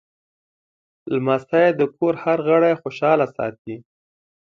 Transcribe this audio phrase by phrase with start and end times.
[1.13, 3.75] لمسی د کور هر غړی خوشحال ساتي.